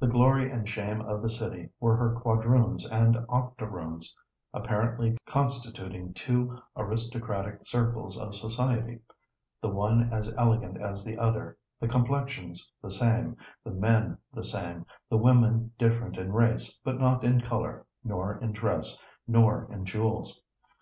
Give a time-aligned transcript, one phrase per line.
[0.00, 4.16] The glory and shame of the city were her quadroons and octoroons,
[4.54, 9.00] apparently constituting two aristocratic circles of society,
[9.60, 14.86] the one as elegant as the other, the complexions the same, the men the same,
[15.10, 20.42] the women different in race, but not in color, nor in dress, nor in jewels.